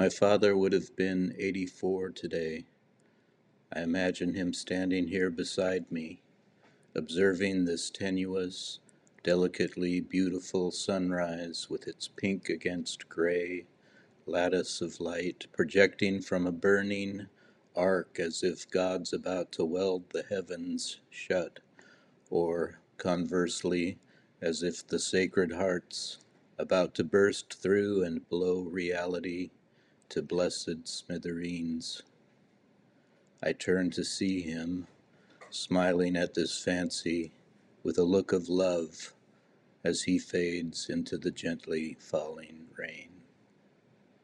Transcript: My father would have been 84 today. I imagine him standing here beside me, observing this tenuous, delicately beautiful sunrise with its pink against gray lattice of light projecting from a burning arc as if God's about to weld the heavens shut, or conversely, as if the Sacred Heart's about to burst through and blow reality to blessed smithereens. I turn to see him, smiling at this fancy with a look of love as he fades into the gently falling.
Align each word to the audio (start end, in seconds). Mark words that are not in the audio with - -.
My 0.00 0.08
father 0.08 0.56
would 0.56 0.72
have 0.72 0.96
been 0.96 1.34
84 1.38 2.12
today. 2.12 2.64
I 3.70 3.82
imagine 3.82 4.32
him 4.32 4.54
standing 4.54 5.08
here 5.08 5.28
beside 5.28 5.92
me, 5.92 6.22
observing 6.94 7.66
this 7.66 7.90
tenuous, 7.90 8.78
delicately 9.22 10.00
beautiful 10.00 10.70
sunrise 10.70 11.68
with 11.68 11.86
its 11.86 12.08
pink 12.08 12.48
against 12.48 13.10
gray 13.10 13.66
lattice 14.24 14.80
of 14.80 15.00
light 15.00 15.46
projecting 15.52 16.22
from 16.22 16.46
a 16.46 16.50
burning 16.50 17.26
arc 17.76 18.18
as 18.18 18.42
if 18.42 18.70
God's 18.70 19.12
about 19.12 19.52
to 19.52 19.66
weld 19.66 20.04
the 20.14 20.22
heavens 20.22 21.00
shut, 21.10 21.60
or 22.30 22.80
conversely, 22.96 23.98
as 24.40 24.62
if 24.62 24.86
the 24.86 24.98
Sacred 24.98 25.52
Heart's 25.52 26.16
about 26.58 26.94
to 26.94 27.04
burst 27.04 27.52
through 27.52 28.02
and 28.02 28.26
blow 28.30 28.62
reality 28.62 29.50
to 30.10 30.22
blessed 30.22 30.86
smithereens. 30.86 32.02
I 33.42 33.52
turn 33.52 33.90
to 33.92 34.04
see 34.04 34.42
him, 34.42 34.86
smiling 35.50 36.16
at 36.16 36.34
this 36.34 36.62
fancy 36.62 37.32
with 37.82 37.98
a 37.98 38.02
look 38.04 38.32
of 38.32 38.48
love 38.48 39.14
as 39.84 40.02
he 40.02 40.18
fades 40.18 40.90
into 40.90 41.16
the 41.16 41.30
gently 41.30 41.96
falling. 41.98 42.59